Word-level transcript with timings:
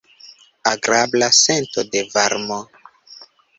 Agrabla 0.73 1.27
sento 1.45 1.79
de 1.91 2.01
varmo. 2.13 2.59